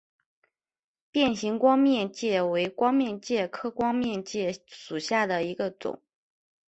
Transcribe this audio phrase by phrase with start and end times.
[1.11, 6.01] 变形光面介为光面介科光面介属下的一个种。